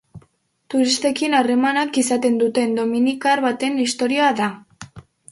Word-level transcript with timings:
Turistekin 0.73 1.33
harremanak 1.39 1.99
izaten 2.01 2.39
dituen 2.43 2.73
dominikar 2.79 3.43
baten 3.43 3.77
istorioa 3.83 4.31
da. 4.41 4.49